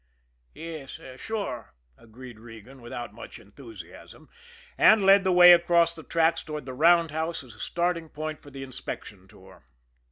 [0.55, 4.29] "Yes sure," agreed Regan, without much enthusiasm,
[4.75, 8.49] and led the way across the tracks toward the roundhouse as a starting point for
[8.49, 9.63] the inspection tour.